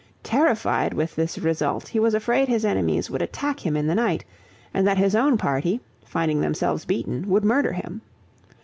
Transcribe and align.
Terrified 0.23 0.95
with 0.95 1.15
this 1.15 1.37
result, 1.37 1.89
he 1.89 1.99
was 1.99 2.15
afraid 2.15 2.47
his 2.47 2.65
enemies 2.65 3.11
would 3.11 3.21
attack 3.21 3.63
him 3.63 3.77
in 3.77 3.85
the 3.85 3.93
night, 3.93 4.25
and 4.73 4.87
that 4.87 4.97
his 4.97 5.15
own 5.15 5.37
party, 5.37 5.79
finding 6.03 6.41
themselves 6.41 6.85
beaten, 6.85 7.29
would 7.29 7.45
murder 7.45 7.73
him. 7.73 8.01